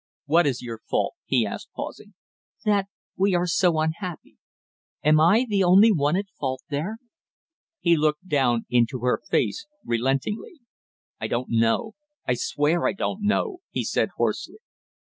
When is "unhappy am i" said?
3.79-5.45